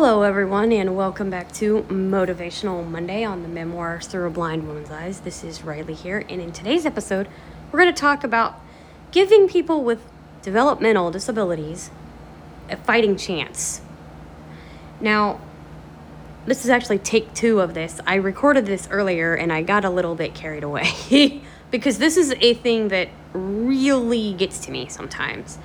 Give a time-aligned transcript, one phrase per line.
[0.00, 4.92] Hello, everyone, and welcome back to Motivational Monday on the Memoirs Through a Blind Woman's
[4.92, 5.18] Eyes.
[5.18, 7.26] This is Riley here, and in today's episode,
[7.72, 8.60] we're going to talk about
[9.10, 10.00] giving people with
[10.40, 11.90] developmental disabilities
[12.70, 13.80] a fighting chance.
[15.00, 15.40] Now,
[16.46, 18.00] this is actually take two of this.
[18.06, 21.42] I recorded this earlier and I got a little bit carried away
[21.72, 25.58] because this is a thing that really gets to me sometimes.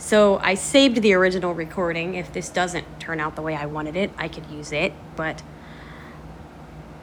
[0.00, 2.14] So I saved the original recording.
[2.14, 4.94] If this doesn't turn out the way I wanted it, I could use it.
[5.14, 5.42] But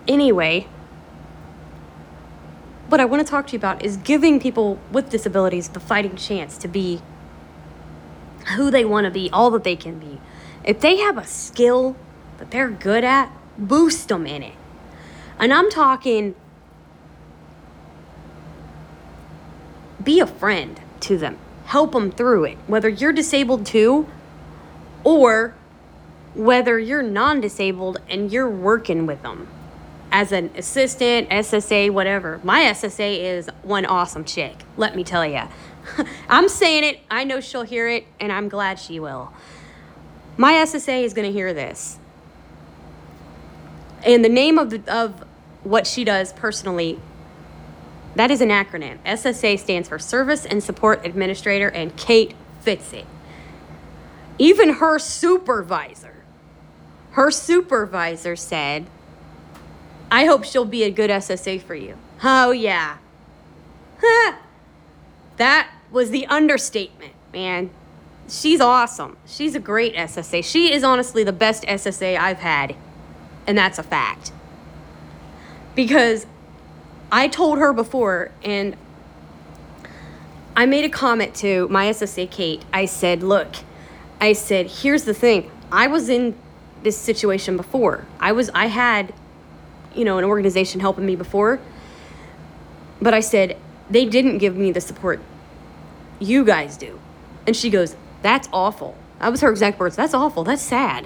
[0.08, 0.68] anyway,
[2.88, 6.16] what I want to talk to you about is giving people with disabilities the fighting
[6.16, 7.04] chance to be
[8.56, 10.20] who they want to be, all that they can be.
[10.64, 11.96] If they have a skill
[12.40, 14.56] that they're good at, boost them in it.
[15.38, 16.34] And I'm talking
[20.04, 21.38] be a friend to them
[21.68, 24.08] help them through it, whether you're disabled too
[25.04, 25.54] or
[26.34, 29.48] whether you're non disabled and you're working with them
[30.10, 32.40] as an assistant, SSA, whatever.
[32.42, 35.42] My SSA is one awesome chick, let me tell you.
[36.30, 39.34] I'm saying it, I know she'll hear it, and I'm glad she will.
[40.38, 42.00] My SSA is going to hear this.
[44.06, 45.26] And the name of, the, of
[45.64, 47.00] what she does personally
[48.18, 48.98] that is an acronym.
[49.06, 53.06] SSA stands for Service and Support Administrator, and Kate fits it.
[54.40, 56.24] Even her supervisor,
[57.12, 58.88] her supervisor said,
[60.12, 61.96] I hope she'll be a good SSA for you.
[62.24, 62.98] Oh, yeah.
[65.38, 67.70] that was the understatement, man.
[68.30, 69.18] She's awesome.
[69.26, 70.44] She's a great SSA.
[70.44, 72.76] She is honestly the best SSA I've had,
[73.46, 74.32] and that's a fact.
[75.76, 76.26] Because
[77.12, 78.76] I told her before, and
[80.56, 82.64] I made a comment to my SSA Kate.
[82.74, 83.56] I said, Look,
[84.20, 85.50] I said, here's the thing.
[85.72, 86.36] I was in
[86.84, 88.06] this situation before.
[88.20, 89.14] I was, I had,
[89.96, 91.60] you know, an organization helping me before.
[93.02, 93.58] But I said,
[93.90, 95.22] they didn't give me the support
[96.20, 97.00] you guys do.
[97.46, 98.98] And she goes, That's awful.
[99.20, 99.96] That was her exact words.
[99.96, 100.44] That's awful.
[100.44, 101.06] That's sad.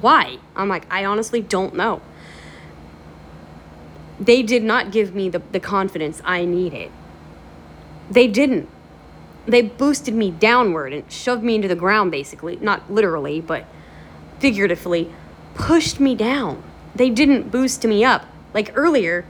[0.00, 0.38] Why?
[0.54, 2.00] I'm like, I honestly don't know
[4.24, 6.90] they did not give me the, the confidence I needed.
[8.10, 8.68] They didn't.
[9.46, 12.56] They boosted me downward and shoved me into the ground, basically.
[12.56, 13.64] Not literally, but
[14.38, 15.12] figuratively,
[15.54, 16.62] pushed me down.
[16.94, 18.26] They didn't boost me up.
[18.54, 19.24] Like earlier,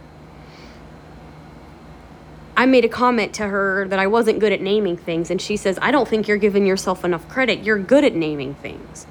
[2.55, 5.57] I made a comment to her that I wasn't good at naming things, and she
[5.57, 7.65] says, I don't think you're giving yourself enough credit.
[7.65, 9.07] You're good at naming things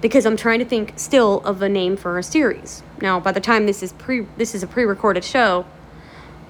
[0.00, 2.82] because I'm trying to think still of a name for a series.
[3.00, 5.66] Now, by the time this is pre this is a pre-recorded show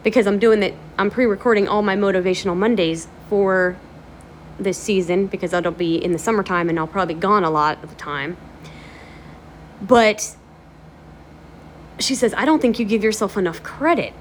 [0.03, 3.76] because I'm doing that I'm pre-recording all my motivational Mondays for
[4.59, 7.82] this season because that'll be in the summertime and I'll probably be gone a lot
[7.82, 8.36] of the time.
[9.80, 10.34] But
[11.98, 14.12] she says, "I don't think you give yourself enough credit."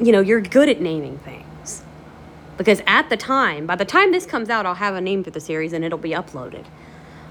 [0.00, 1.47] You know, you're good at naming things
[2.58, 5.30] because at the time, by the time this comes out, I'll have a name for
[5.30, 6.66] the series and it'll be uploaded.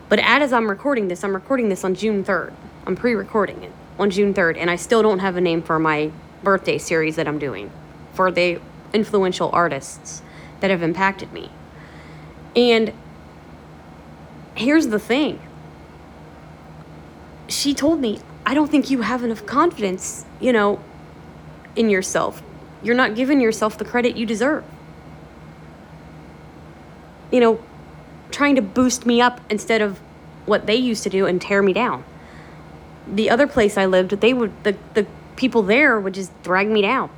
[0.10, 2.54] But as I'm recording this, I'm recording this on June 3rd.
[2.88, 5.78] I'm pre recording it on June 3rd, and I still don't have a name for
[5.78, 6.12] my
[6.44, 7.70] birthday series that I'm doing
[8.14, 8.62] for the
[8.94, 10.22] influential artists
[10.62, 11.52] that have impacted me.
[12.56, 12.94] And
[14.56, 15.42] here's the thing
[17.50, 20.82] she told me, I don't think you have enough confidence, you know,
[21.76, 22.42] in yourself.
[22.82, 24.64] You're not giving yourself the credit you deserve
[27.32, 27.60] you know,
[28.32, 30.00] trying to boost me up instead of
[30.46, 32.04] what they used to do and tear me down.
[33.08, 35.06] The other place I lived, they would the, the
[35.36, 37.10] people there would just drag me down.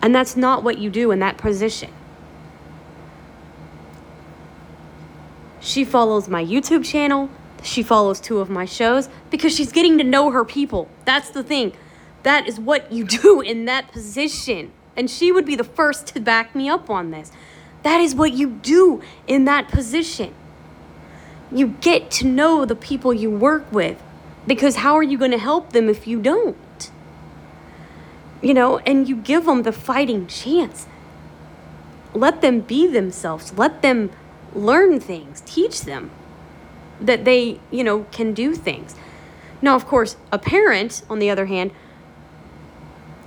[0.00, 1.90] And that's not what you do in that position.
[5.60, 7.30] She follows my YouTube channel.
[7.62, 10.88] She follows two of my shows because she's getting to know her people.
[11.04, 11.72] That's the thing.
[12.22, 14.72] That is what you do in that position.
[14.96, 17.30] And she would be the first to back me up on this.
[17.82, 20.34] That is what you do in that position.
[21.50, 24.02] You get to know the people you work with
[24.46, 26.90] because how are you going to help them if you don't?
[28.42, 30.86] You know, and you give them the fighting chance.
[32.14, 33.52] Let them be themselves.
[33.56, 34.10] Let them
[34.54, 35.42] learn things.
[35.44, 36.10] Teach them
[37.00, 38.94] that they, you know, can do things.
[39.60, 41.72] Now, of course, a parent, on the other hand,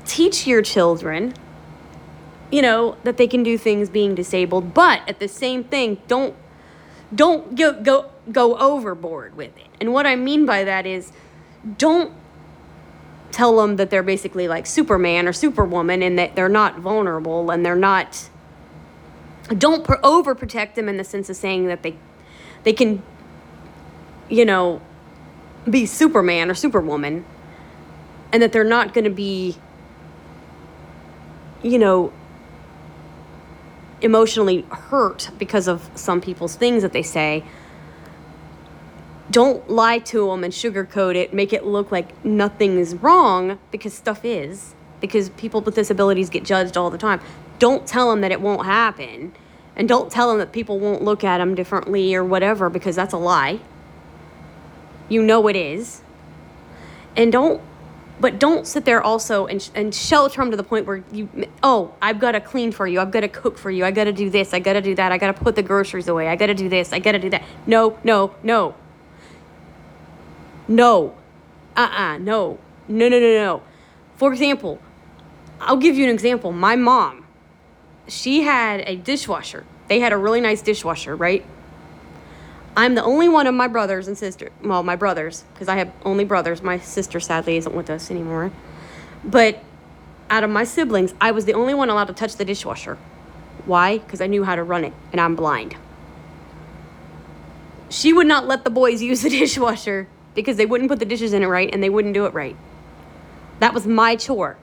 [0.06, 1.34] teach your children
[2.52, 6.36] you know that they can do things being disabled but at the same thing don't
[7.14, 9.68] don't go go go overboard with it.
[9.80, 11.12] And what i mean by that is
[11.78, 12.14] don't
[13.32, 17.66] tell them that they're basically like superman or superwoman and that they're not vulnerable and
[17.66, 18.30] they're not
[19.58, 21.96] don't per- overprotect them in the sense of saying that they
[22.64, 23.02] they can
[24.30, 24.82] you know
[25.70, 27.26] be superman or superwoman
[28.32, 29.56] and that they're not going to be
[31.62, 32.12] you know
[34.02, 37.44] emotionally hurt because of some people's things that they say.
[39.30, 43.94] Don't lie to them and sugarcoat it make it look like nothing is wrong because
[43.94, 47.22] stuff is because people with disabilities get judged all the time.
[47.60, 49.34] Don't tell them that it won't happen
[49.76, 53.14] and don't tell them that people won't look at them differently or whatever because that's
[53.14, 53.60] a lie.
[55.10, 56.02] You know it is.
[57.16, 57.62] And don't
[58.22, 61.28] but don't sit there also and, and shelter them to the point where you
[61.64, 63.02] oh i've got to clean for you.
[63.02, 63.84] I've got to cook for you.
[63.84, 64.54] I got to do this.
[64.54, 65.12] I got to do that.
[65.12, 66.28] I got to put the groceries away.
[66.28, 66.94] I got to do this.
[66.94, 67.44] I got to do that.
[67.66, 68.76] No no no.
[70.68, 71.16] No.
[71.76, 72.20] Uh-uh.
[72.20, 73.64] No no no no no.
[74.16, 74.80] For example
[75.60, 76.52] i'll give you an example.
[76.52, 77.26] My mom
[78.08, 79.66] she had a dishwasher.
[79.88, 81.44] They had a really nice dishwasher right
[82.76, 85.92] I'm the only one of my brothers and sisters, well, my brothers, because I have
[86.06, 86.62] only brothers.
[86.62, 88.52] My sister sadly isn't with us anymore.
[89.24, 89.62] But
[90.30, 92.98] out of my siblings, I was the only one allowed to touch the dishwasher.
[93.66, 93.98] Why?
[93.98, 95.76] Because I knew how to run it and I'm blind.
[97.90, 101.34] She would not let the boys use the dishwasher because they wouldn't put the dishes
[101.34, 102.56] in it right and they wouldn't do it right.
[103.60, 104.58] That was my chore.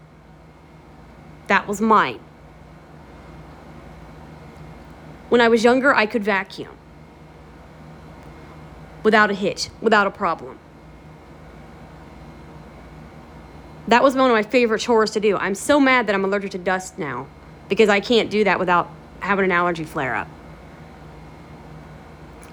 [1.48, 2.20] That was mine.
[5.28, 6.77] When I was younger, I could vacuum
[9.02, 10.58] without a hitch, without a problem.
[13.88, 15.36] That was one of my favorite chores to do.
[15.36, 17.26] I'm so mad that I'm allergic to dust now
[17.68, 18.90] because I can't do that without
[19.20, 20.28] having an allergy flare up.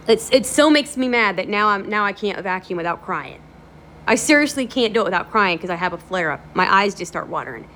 [0.08, 3.42] It's it so makes me mad that now I'm now I can't vacuum without crying.
[4.08, 6.42] I seriously can't do it without crying because I have a flare up.
[6.56, 7.68] My eyes just start watering.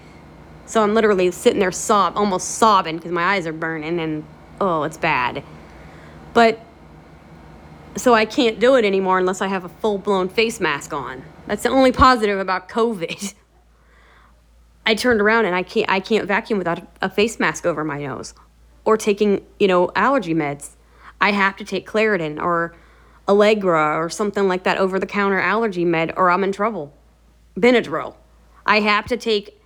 [0.65, 4.23] So I'm literally sitting there sob almost sobbing because my eyes are burning and
[4.61, 5.43] oh, it's bad.
[6.33, 6.63] But
[7.99, 11.23] so I can't do it anymore unless I have a full blown face mask on.
[11.47, 13.33] That's the only positive about COVID.
[14.85, 17.99] I turned around and I can't I can't vacuum without a face mask over my
[17.99, 18.33] nose
[18.85, 20.71] or taking, you know, allergy meds.
[21.21, 22.75] I have to take Claritin or
[23.27, 26.93] Allegra or something like that over the counter allergy med or I'm in trouble.
[27.55, 28.15] Benadryl.
[28.65, 29.61] I have to take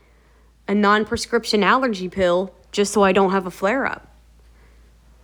[0.68, 4.13] a non prescription allergy pill just so I don't have a flare up.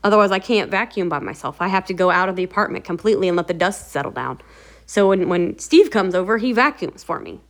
[0.04, 1.58] Otherwise, I can't vacuum by myself.
[1.60, 4.40] I have to go out of the apartment completely and let the dust settle down.
[4.86, 7.42] So when, when Steve comes over, he vacuums for me.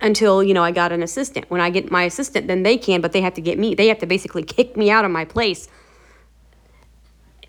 [0.00, 1.50] Until, you know, I got an assistant.
[1.50, 3.74] When I get my assistant, then they can, but they have to get me.
[3.74, 5.68] They have to basically kick me out of my place.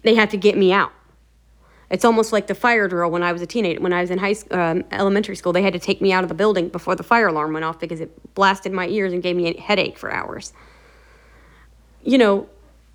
[0.03, 0.91] They have to get me out.
[1.89, 3.79] It's almost like the fire drill when I was a teenager.
[3.79, 6.29] When I was in high um, elementary school, they had to take me out of
[6.29, 9.37] the building before the fire alarm went off because it blasted my ears and gave
[9.37, 10.51] me a headache for hours
[12.07, 12.47] you know,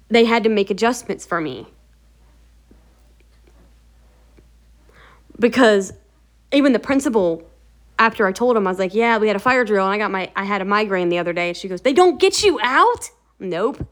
[0.09, 1.67] they had to make adjustments for me.
[5.39, 5.93] Because
[6.51, 7.47] even the principal,
[7.99, 9.99] after I told him, I was like, yeah, we had a fire drill and I
[9.99, 11.49] got my, I had a migraine the other day.
[11.49, 13.11] And she goes, they don't get you out?
[13.39, 13.87] Nope.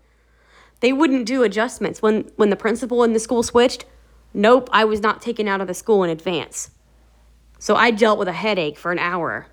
[0.80, 2.00] They wouldn't do adjustments.
[2.00, 3.84] When, when the principal in the school switched,
[4.32, 6.70] nope, I was not taken out of the school in advance.
[7.58, 9.48] So I dealt with a headache for an hour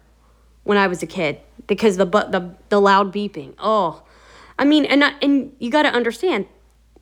[0.63, 3.53] when I was a kid because the, the, the loud beeping.
[3.59, 4.03] Oh,
[4.59, 6.47] I mean, and and you got to understand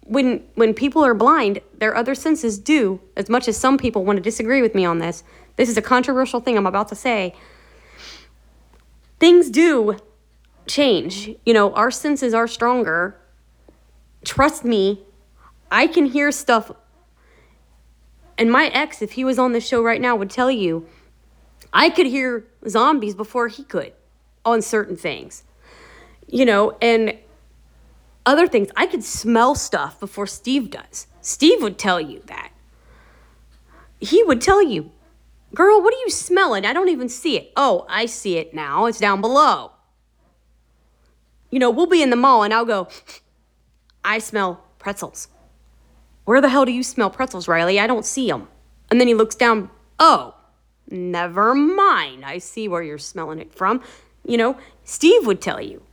[0.06, 4.18] when when people are blind, their other senses do as much as some people want
[4.18, 5.24] to disagree with me on this.
[5.56, 7.34] This is a controversial thing I'm about to say.
[9.20, 9.98] Things do
[10.68, 11.32] change.
[11.46, 13.20] You know, our senses are stronger.
[14.24, 15.04] Trust me,
[15.72, 16.72] I can hear stuff.
[18.38, 20.88] And my ex, if he was on this show right now, would tell you
[21.74, 23.94] I could hear zombies before he could
[24.44, 25.44] on certain things.
[26.28, 27.18] You know, and
[28.26, 28.70] other things.
[28.76, 31.08] I could smell stuff before Steve does.
[31.22, 32.52] Steve would tell you that.
[34.00, 34.92] He would tell you,
[35.56, 36.66] Girl, what are you smelling?
[36.66, 37.54] I don't even see it.
[37.56, 38.88] Oh, I see it now.
[38.88, 39.72] It's down below.
[41.50, 42.90] You know, we'll be in the mall and I'll go,
[44.04, 45.30] I smell pretzels.
[46.26, 47.80] Where the hell do you smell pretzels, Riley?
[47.80, 48.50] I don't see them.
[48.92, 50.36] And then he looks down, oh,
[50.90, 52.26] never mind.
[52.26, 53.82] I see where you're smelling it from.
[54.26, 55.84] You know, Steve would tell you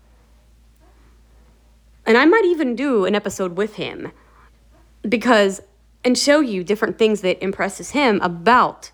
[2.07, 4.13] and I might even do an episode with him
[5.09, 5.61] because
[6.05, 8.91] and show you different things that impresses him about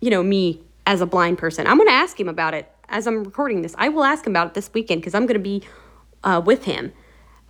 [0.00, 1.66] you know me as a blind person.
[1.66, 3.74] I'm going to ask him about it as I'm recording this.
[3.78, 5.62] I will ask him about it this weekend because I'm going to be
[6.24, 6.92] uh, with him,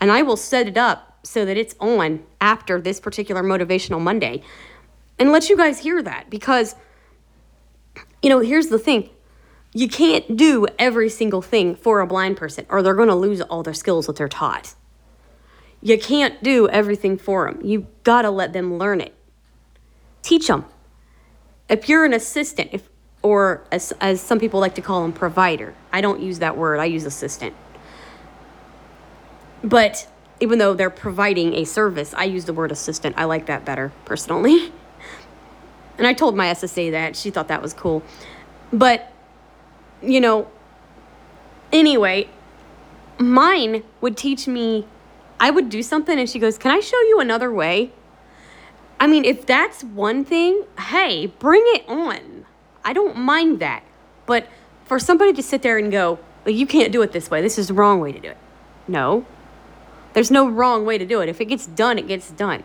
[0.00, 4.42] and I will set it up so that it's on after this particular motivational Monday,
[5.18, 6.74] and let you guys hear that because
[8.22, 9.10] you know here's the thing
[9.72, 13.40] you can't do every single thing for a blind person or they're going to lose
[13.40, 14.74] all their skills that they're taught.
[15.82, 17.64] You can't do everything for them.
[17.64, 19.14] You gotta let them learn it.
[20.22, 20.66] Teach them.
[21.70, 22.90] If you're an assistant, if
[23.22, 25.74] or as, as some people like to call them, provider.
[25.92, 26.78] I don't use that word.
[26.78, 27.54] I use assistant.
[29.62, 30.10] But
[30.40, 33.16] even though they're providing a service, I use the word assistant.
[33.18, 34.72] I like that better personally.
[35.98, 37.14] And I told my SSA that.
[37.14, 38.02] She thought that was cool.
[38.72, 39.09] But,
[40.02, 40.48] you know,
[41.72, 42.28] anyway,
[43.18, 44.86] mine would teach me,
[45.38, 47.92] I would do something and she goes, Can I show you another way?
[48.98, 52.44] I mean, if that's one thing, hey, bring it on.
[52.84, 53.82] I don't mind that.
[54.26, 54.46] But
[54.84, 57.58] for somebody to sit there and go, well, you can't do it this way, this
[57.58, 58.36] is the wrong way to do it.
[58.86, 59.24] No.
[60.12, 61.28] There's no wrong way to do it.
[61.30, 62.62] If it gets done, it gets done.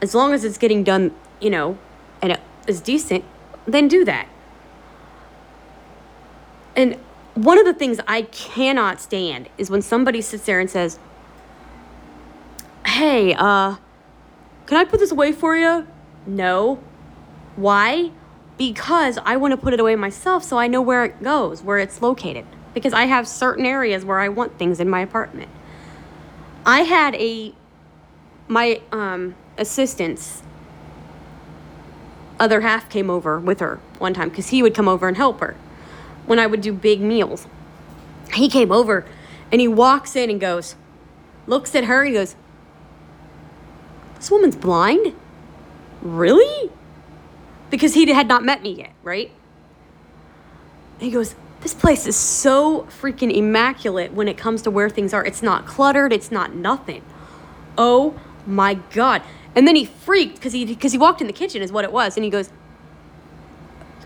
[0.00, 1.78] As long as it's getting done you know,
[2.22, 3.22] and it is decent,
[3.66, 4.26] then do that.
[6.76, 6.98] And
[7.34, 10.98] one of the things I cannot stand is when somebody sits there and says,
[12.86, 13.76] Hey, uh,
[14.66, 15.86] can I put this away for you?
[16.26, 16.80] No.
[17.56, 18.10] Why?
[18.56, 21.78] Because I want to put it away myself so I know where it goes, where
[21.78, 22.46] it's located.
[22.72, 25.50] Because I have certain areas where I want things in my apartment.
[26.66, 27.54] I had a,
[28.48, 30.42] my um, assistants
[32.38, 35.40] other half came over with her one time because he would come over and help
[35.40, 35.56] her
[36.26, 37.46] when I would do big meals.
[38.32, 39.04] He came over
[39.52, 40.76] and he walks in and goes,
[41.46, 42.36] looks at her and he goes,
[44.16, 45.14] This woman's blind?
[46.02, 46.70] Really?
[47.70, 49.30] Because he had not met me yet, right?
[51.00, 55.24] he goes, This place is so freaking immaculate when it comes to where things are.
[55.24, 57.02] It's not cluttered, it's not nothing.
[57.76, 59.22] Oh my God.
[59.54, 61.92] And then he freaked because he because he walked in the kitchen is what it
[61.92, 62.50] was, and he goes,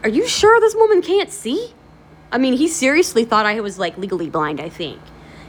[0.02, 1.72] "Are you sure this woman can't see?"
[2.30, 4.60] I mean, he seriously thought I was like legally blind.
[4.60, 5.00] I think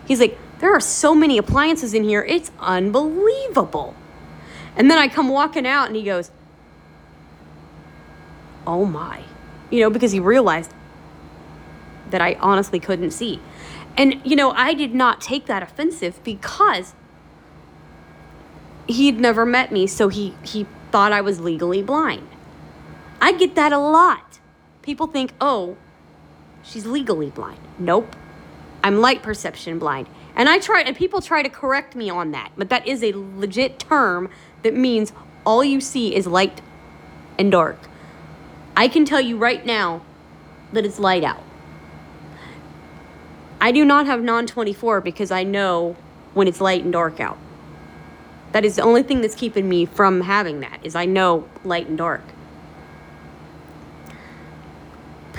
[0.06, 3.96] he's like, "There are so many appliances in here, it's unbelievable."
[4.76, 6.32] And then I come walking out, and he goes,
[8.66, 9.24] "Oh my,"
[9.70, 10.72] you know, because he realized
[12.12, 13.42] that I honestly couldn't see.
[13.98, 16.94] And, you know, I did not take that offensive because
[18.88, 22.28] he'd never met me, so he, he thought I was legally blind.
[23.22, 24.40] I get that a lot.
[24.82, 25.78] People think, oh,
[26.70, 27.60] she's legally blind.
[27.78, 28.16] Nope.
[28.84, 30.08] I'm light perception blind.
[30.36, 33.12] And I try and people try to correct me on that, but that is a
[33.14, 34.30] legit term
[34.64, 35.12] that means
[35.46, 36.62] all you see is light
[37.38, 37.78] and dark.
[38.78, 40.02] I can tell you right now
[40.72, 41.44] that it's light out.
[43.60, 45.98] I do not have non 24 because I know
[46.34, 47.38] when it's light and dark out.
[48.54, 51.88] That is the only thing that's keeping me from having that is I know light
[51.88, 52.22] and dark.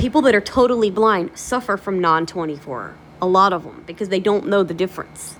[0.00, 2.94] People that are totally blind suffer from non-24.
[3.20, 5.36] A lot of them because they don't know the difference.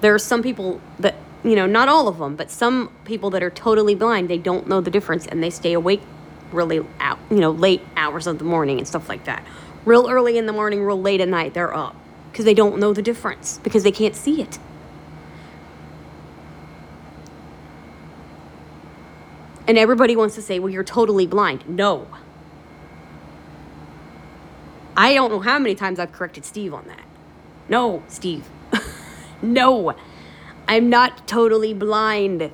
[0.00, 3.44] There are some people that, you know, not all of them, but some people that
[3.44, 6.02] are totally blind, they don't know the difference and they stay awake
[6.50, 9.46] really out, you know, late hours of the morning and stuff like that.
[9.84, 11.94] Real early in the morning, real late at night, they're up
[12.32, 14.58] because they don't know the difference because they can't see it.
[19.68, 21.68] And everybody wants to say, well, you're totally blind.
[21.68, 22.08] No.
[25.00, 27.06] I don't know how many times I've corrected Steve on that.
[27.70, 28.44] No, Steve.
[29.42, 29.94] no.
[30.68, 32.50] I'm not totally blind.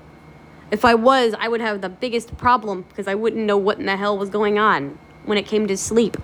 [0.70, 3.86] If I was, I would have the biggest problem because I wouldn't know what in
[3.86, 6.18] the hell was going on when it came to sleep.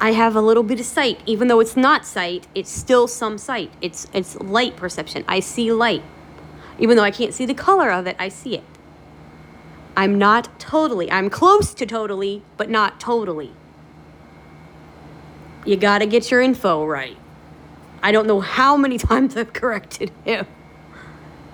[0.00, 3.38] I have a little bit of sight, even though it's not sight, it's still some
[3.38, 3.70] sight.
[3.80, 5.24] It's it's light perception.
[5.28, 6.02] I see light.
[6.80, 8.64] Even though I can't see the color of it, I see it.
[9.96, 11.08] I'm not totally.
[11.08, 13.52] I'm close to totally, but not totally.
[15.64, 17.16] You got to get your info right.
[18.02, 20.46] I don't know how many times I've corrected him.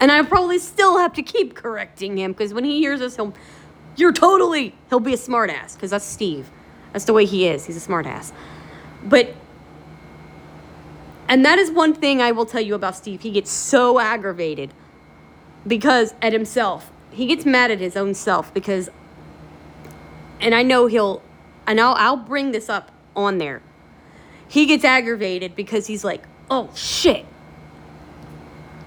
[0.00, 3.34] And I probably still have to keep correcting him because when he hears us, he'll,
[3.96, 6.50] you're totally, he'll be a smartass because that's Steve.
[6.92, 7.66] That's the way he is.
[7.66, 8.32] He's a smartass.
[9.04, 9.34] But,
[11.28, 13.20] and that is one thing I will tell you about Steve.
[13.20, 14.72] He gets so aggravated
[15.66, 18.88] because at himself he gets mad at his own self because
[20.40, 21.22] and I know he'll
[21.66, 23.62] and I'll I'll bring this up on there.
[24.50, 27.24] He gets aggravated because he's like, "Oh shit."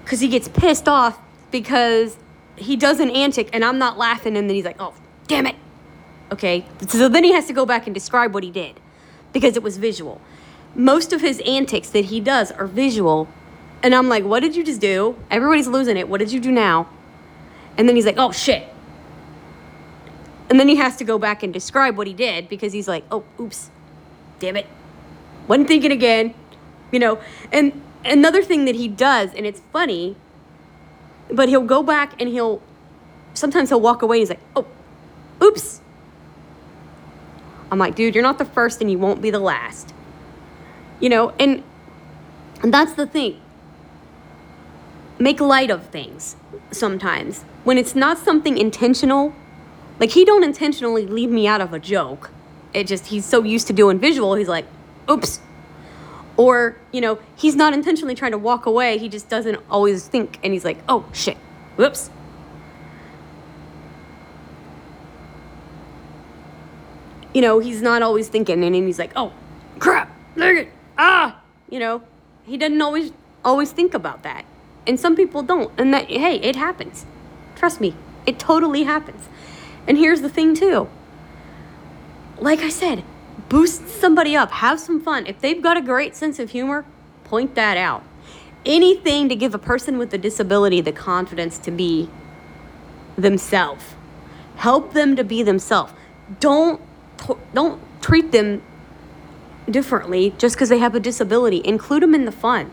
[0.04, 1.18] Cuz he gets pissed off
[1.50, 2.18] because
[2.56, 4.92] he does an antic and I'm not laughing and then he's like, "Oh,
[5.26, 5.56] damn it."
[6.30, 6.66] Okay?
[6.86, 8.78] So then he has to go back and describe what he did
[9.32, 10.20] because it was visual.
[10.74, 13.26] Most of his antics that he does are visual.
[13.82, 15.16] And I'm like, "What did you just do?
[15.30, 16.08] Everybody's losing it.
[16.08, 16.88] What did you do now?"
[17.76, 18.68] And then he's like, oh shit.
[20.50, 23.04] And then he has to go back and describe what he did because he's like,
[23.10, 23.70] oh, oops,
[24.38, 24.66] damn it.
[25.48, 26.34] Wasn't thinking again.
[26.92, 27.18] You know,
[27.52, 30.16] and another thing that he does, and it's funny,
[31.30, 32.62] but he'll go back and he'll
[33.34, 34.66] sometimes he'll walk away and he's like, oh,
[35.42, 35.80] oops.
[37.70, 39.92] I'm like, dude, you're not the first and you won't be the last.
[41.00, 41.62] You know, and,
[42.62, 43.40] and that's the thing.
[45.18, 46.36] Make light of things
[46.70, 47.42] sometimes.
[47.64, 49.34] When it's not something intentional,
[49.98, 52.30] like he don't intentionally leave me out of a joke.
[52.72, 54.66] It just he's so used to doing visual, he's like,
[55.10, 55.40] oops.
[56.36, 60.38] Or, you know, he's not intentionally trying to walk away, he just doesn't always think
[60.42, 61.36] and he's like, oh shit,
[61.76, 62.10] whoops.
[67.32, 69.32] You know, he's not always thinking and he's like, oh
[69.78, 70.68] crap, look it,
[70.98, 72.02] ah, you know,
[72.44, 73.12] he doesn't always
[73.44, 74.44] always think about that.
[74.86, 75.72] And some people don't.
[75.78, 77.06] And that hey, it happens.
[77.54, 77.94] Trust me,
[78.26, 79.28] it totally happens.
[79.86, 80.88] And here's the thing too.
[82.38, 83.04] Like I said,
[83.48, 85.26] boost somebody up, have some fun.
[85.26, 86.84] If they've got a great sense of humor,
[87.24, 88.02] point that out.
[88.64, 92.08] Anything to give a person with a disability the confidence to be
[93.16, 93.84] themselves.
[94.56, 95.92] Help them to be themselves.
[96.40, 96.80] Don't
[97.52, 98.62] don't treat them
[99.70, 101.60] differently just because they have a disability.
[101.64, 102.70] Include them in the fun.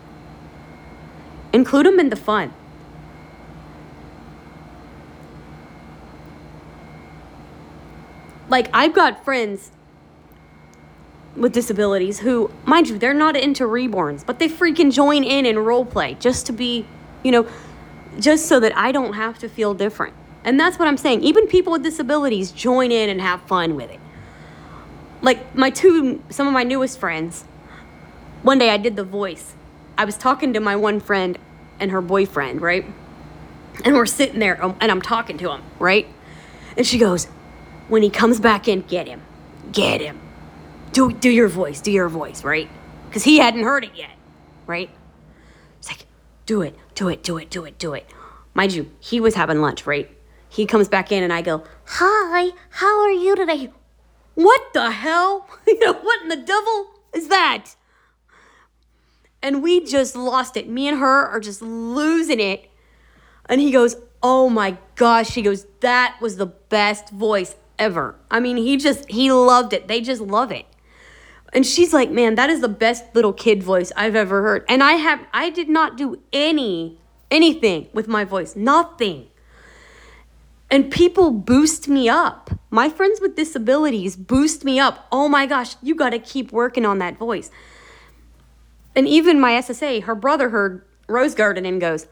[1.53, 2.53] Include them in the fun.
[8.49, 9.71] Like, I've got friends
[11.35, 15.65] with disabilities who, mind you, they're not into reborns, but they freaking join in and
[15.65, 16.85] role play just to be,
[17.23, 17.47] you know,
[18.19, 20.13] just so that I don't have to feel different.
[20.43, 21.23] And that's what I'm saying.
[21.23, 23.99] Even people with disabilities join in and have fun with it.
[25.21, 27.43] Like my two, some of my newest friends,
[28.41, 29.53] one day I did the voice.
[29.97, 31.37] I was talking to my one friend
[31.79, 32.85] and her boyfriend, right?
[33.85, 36.07] And we're sitting there um, and I'm talking to him, right?
[36.75, 37.25] And she goes,
[37.87, 39.21] when he comes back in, get him.
[39.71, 40.19] Get him.
[40.93, 42.69] Do, do your voice, do your voice, right?
[43.07, 44.11] Because he hadn't heard it yet,
[44.67, 44.89] right?
[45.79, 46.05] It's like,
[46.45, 48.09] do it, do it, do it, do it, do it.
[48.53, 50.09] Mind you, he was having lunch, right?
[50.49, 53.71] He comes back in and I go, Hi, how are you today?
[54.35, 55.47] What the hell?
[55.67, 57.75] you know, what in the devil is that?
[59.41, 60.69] And we just lost it.
[60.69, 62.69] Me and her are just losing it.
[63.45, 65.33] And he goes, Oh my gosh.
[65.33, 68.15] He goes, That was the best voice ever.
[68.29, 69.87] I mean, he just, he loved it.
[69.87, 70.65] They just love it.
[71.53, 74.65] And she's like, man, that is the best little kid voice I've ever heard.
[74.69, 76.97] And I have, I did not do any,
[77.29, 79.27] anything with my voice, nothing.
[80.69, 82.51] And people boost me up.
[82.69, 85.07] My friends with disabilities boost me up.
[85.11, 87.51] Oh my gosh, you got to keep working on that voice.
[88.95, 92.07] And even my SSA, her brother heard Rose Garden and goes,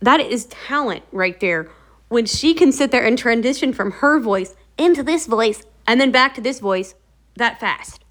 [0.00, 1.70] that is talent right there
[2.08, 6.10] when she can sit there and transition from her voice into this voice and then
[6.10, 6.94] back to this voice
[7.36, 8.01] that fast.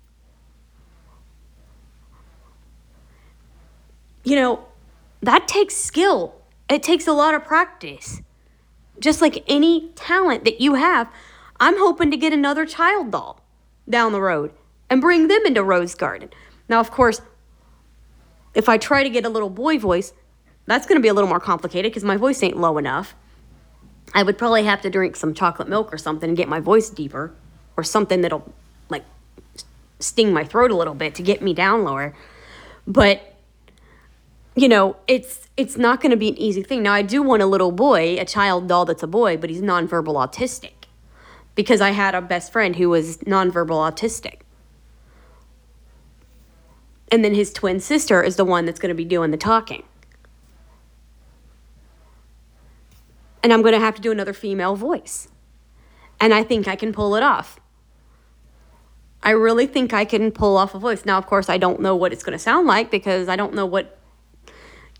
[4.24, 4.66] You know,
[5.22, 6.36] that takes skill.
[6.70, 8.22] It takes a lot of practice.
[9.00, 11.12] Just like any talent that you have,
[11.60, 13.42] I'm hoping to get another child doll
[13.90, 14.52] down the road
[14.90, 16.30] and bring them into Rose Garden.
[16.70, 17.22] Now, of course,
[18.54, 20.14] if I try to get a little boy voice,
[20.66, 23.16] that's going to be a little more complicated because my voice ain't low enough.
[24.14, 26.90] I would probably have to drink some chocolate milk or something and get my voice
[26.90, 27.34] deeper
[27.78, 28.54] or something that'll
[28.90, 29.06] like
[30.00, 32.14] sting my throat a little bit to get me down lower.
[32.86, 33.31] But
[34.56, 36.84] you know, it's it's not going to be an easy thing.
[36.84, 39.62] Now I do want a little boy, a child doll that's a boy, but he's
[39.62, 40.74] nonverbal autistic.
[41.54, 44.40] Because I had a best friend who was nonverbal autistic.
[47.12, 49.84] And then his twin sister is the one that's going to be doing the talking.
[53.44, 55.28] and I'm going to have to do another female voice.
[56.20, 57.60] And I think I can pull it off.
[59.24, 61.06] I really think I can pull off a voice.
[61.06, 63.54] Now, of course, I don't know what it's going to sound like because I don't
[63.54, 63.98] know what,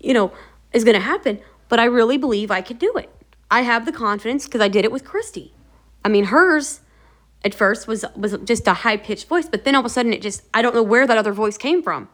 [0.02, 0.32] you know,
[0.72, 3.10] is going to happen, but I really believe I could do it.
[3.50, 5.54] I have the confidence because I did it with Christy.
[6.04, 6.80] I mean, hers
[7.44, 10.12] at first was was just a high pitched voice, but then all of a sudden
[10.12, 12.08] it just I don't know where that other voice came from.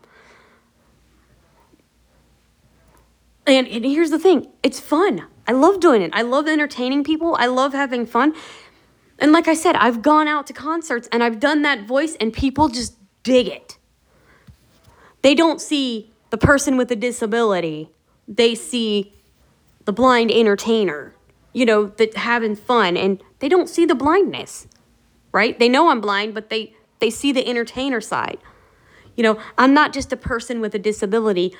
[3.47, 5.27] And, and here's the thing it's fun.
[5.47, 6.11] I love doing it.
[6.13, 7.35] I love entertaining people.
[7.39, 8.35] I love having fun.
[9.19, 12.33] And like I said, I've gone out to concerts and I've done that voice, and
[12.33, 13.79] people just dig it.
[15.23, 17.91] They don't see the person with a disability,
[18.27, 19.15] they see
[19.85, 21.15] the blind entertainer,
[21.53, 24.67] you know, that having fun, and they don't see the blindness,
[25.33, 25.59] right?
[25.59, 28.39] They know I'm blind, but they, they see the entertainer side.
[29.17, 31.57] You know, I'm not just a person with a disability.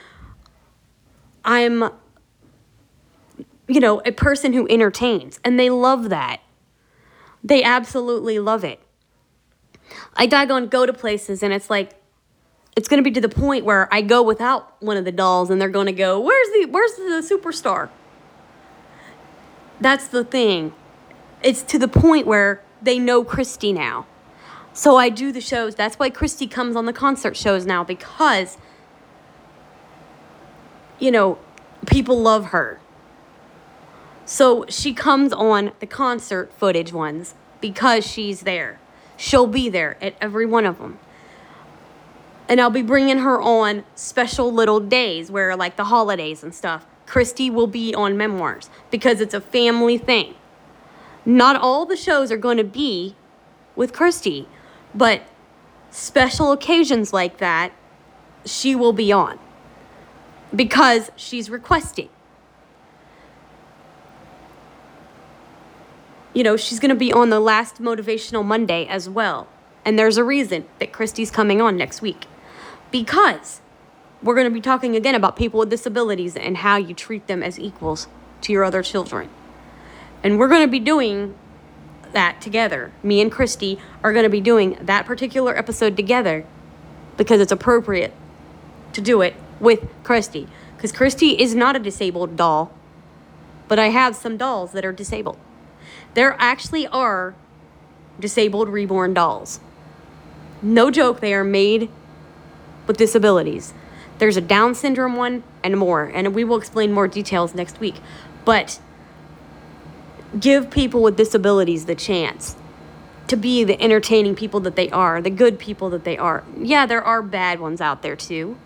[1.45, 1.91] I'm,
[3.67, 6.41] you know, a person who entertains, and they love that.
[7.43, 8.81] They absolutely love it.
[10.15, 11.95] I daggone go to places, and it's like,
[12.79, 15.51] it's going to be to the point where I go without one of the dolls
[15.51, 17.89] and they're going to go, "Where's the where's the superstar?"
[19.81, 20.73] That's the thing.
[21.43, 24.07] It's to the point where they know Christy now.
[24.73, 25.75] So I do the shows.
[25.75, 28.59] That's why Christy comes on the concert shows now because
[31.01, 31.37] you know,
[31.89, 32.79] people love her.
[34.25, 38.79] So she comes on the concert footage ones because she's there.
[39.17, 41.01] She'll be there at every one of them.
[42.49, 46.87] And I'll be bringing her on special little days where, like the holidays and stuff,
[47.07, 50.35] Christy will be on memoirs because it's a family thing.
[51.27, 53.15] Not all the shows are going to be
[53.77, 54.49] with Christy,
[54.95, 55.23] but
[55.91, 57.73] special occasions like that,
[58.45, 59.39] she will be on
[60.55, 62.09] because she's requesting.
[66.33, 69.49] You know, she's going to be on the last Motivational Monday as well.
[69.85, 72.27] And there's a reason that Christy's coming on next week.
[72.91, 73.61] Because
[74.23, 77.43] we're going to be talking again about people with disabilities and how you treat them
[77.43, 78.09] as equals
[78.43, 79.29] to your other children.
[80.23, 81.37] And we're going to be doing
[82.13, 82.93] that together.
[83.03, 86.45] Me and Christy are going to be doing that particular episode together
[87.17, 88.13] because it's appropriate
[88.93, 90.49] to do it with Christy.
[90.77, 92.73] Because Christy is not a disabled doll,
[93.67, 95.39] but I have some dolls that are disabled.
[96.15, 97.35] There actually are
[98.19, 99.61] disabled reborn dolls.
[100.63, 101.91] No joke, they are made
[102.89, 103.73] with disabilities.
[104.19, 108.01] There's a Down syndrome one and more, and we will explain more details next week.
[108.45, 108.81] But
[110.41, 112.57] give people with disabilities the chance
[113.29, 116.43] to be the entertaining people that they are, the good people that they are.
[116.59, 118.57] Yeah, there are bad ones out there too.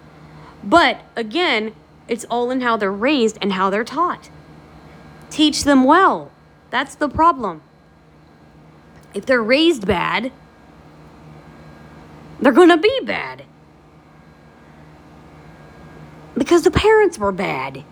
[0.64, 1.74] But again,
[2.08, 4.30] it's all in how they're raised and how they're taught.
[5.30, 6.30] Teach them well.
[6.70, 7.62] That's the problem.
[9.14, 10.32] If they're raised bad,
[12.40, 13.44] they're going to be bad.
[16.36, 17.84] Because the parents were bad.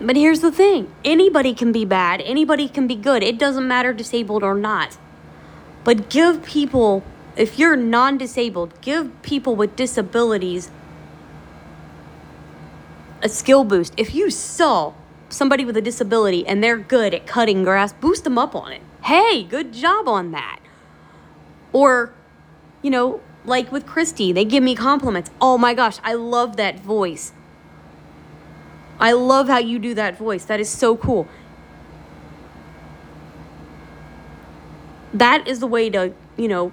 [0.00, 3.22] But here's the thing anybody can be bad, anybody can be good.
[3.22, 4.96] It doesn't matter disabled or not.
[5.84, 7.04] But give people
[7.36, 10.70] if you're non disabled, give people with disabilities
[13.22, 13.94] a skill boost.
[13.96, 14.94] If you saw
[15.28, 18.82] somebody with a disability and they're good at cutting grass, boost them up on it.
[19.04, 20.60] Hey, good job on that.
[21.72, 22.12] Or,
[22.82, 25.30] you know, like with Christy, they give me compliments.
[25.40, 27.32] Oh my gosh, I love that voice.
[28.98, 30.44] I love how you do that voice.
[30.44, 31.26] That is so cool.
[35.14, 36.72] That is the way to, you know,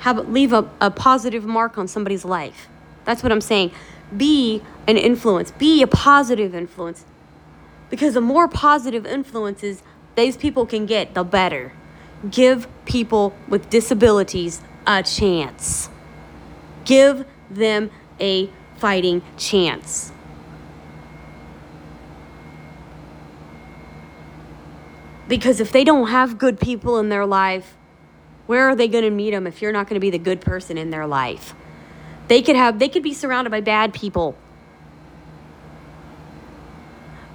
[0.00, 2.68] have leave a, a positive mark on somebody's life.
[3.04, 3.70] That's what I'm saying.
[4.14, 5.52] Be an influence.
[5.52, 7.04] Be a positive influence.
[7.88, 9.82] Because the more positive influences
[10.16, 11.72] these people can get, the better.
[12.30, 15.88] Give people with disabilities a chance.
[16.84, 20.12] Give them a fighting chance.
[25.26, 27.76] Because if they don't have good people in their life,
[28.46, 30.40] where are they going to meet them if you're not going to be the good
[30.40, 31.54] person in their life?
[32.28, 34.36] They could have they could be surrounded by bad people.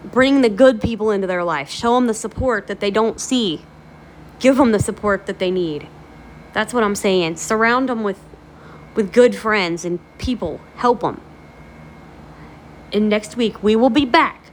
[0.06, 1.69] Bring the good people into their life.
[1.69, 3.63] Show them the support that they don't see.
[4.39, 5.88] Give them the support that they need.
[6.54, 7.38] That's what I'm saying.
[7.38, 8.19] Surround them with
[8.95, 10.60] with good friends and people.
[10.75, 11.21] Help them.
[12.91, 14.52] And next week we will be back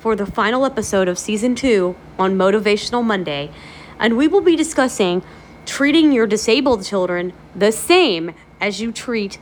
[0.00, 3.50] for the final episode of season 2 on Motivational Monday,
[3.98, 5.22] and we will be discussing
[5.64, 9.38] treating your disabled children the same as you treat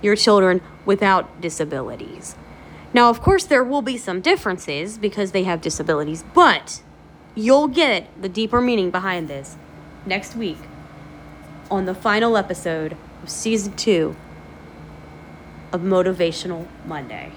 [0.00, 2.36] your children without disabilities.
[2.94, 6.80] Now, of course, there will be some differences because they have disabilities, but
[7.38, 9.56] you'll get the deeper meaning behind this
[10.04, 10.58] next week
[11.70, 14.16] on the final episode of season two
[15.72, 17.30] of Motivational Monday.